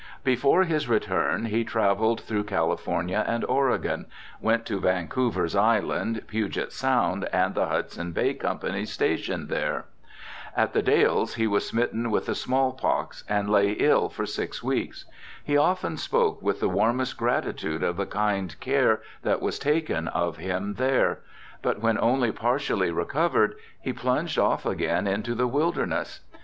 [0.23, 4.07] Before his return he travelled through California and Oregon,
[4.41, 9.85] went to Vancouver's Island, Puget Sound, and the Hudson Bay Company's station there.
[10.57, 14.63] At the Dalles he was smitten with the small pox, and lay ill for six
[14.63, 15.05] weeks.
[15.43, 20.37] He often spoke with the warmest gratitude of the kind care that was taken of
[20.37, 21.19] him there.
[21.61, 26.21] But when only partially recovered he plunged off again into the wilderness.